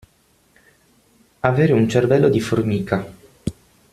[1.41, 3.05] Avere un cervello di formica.